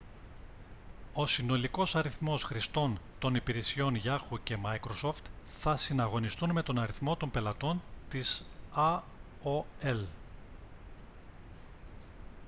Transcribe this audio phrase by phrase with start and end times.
[1.13, 7.31] ο συνολικός αριθμός χρηστών των υπηρεσιών yahoo και microsoft θα συναγωνιστούν με τον αριθμό των
[7.31, 8.43] πελατών της
[8.75, 10.01] aol